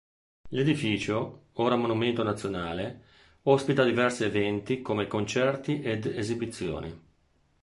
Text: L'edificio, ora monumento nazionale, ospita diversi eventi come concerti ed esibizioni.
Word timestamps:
L'edificio, 0.49 1.49
ora 1.57 1.75
monumento 1.75 2.23
nazionale, 2.23 3.03
ospita 3.43 3.83
diversi 3.83 4.23
eventi 4.23 4.81
come 4.81 5.05
concerti 5.05 5.83
ed 5.83 6.07
esibizioni. 6.07 6.99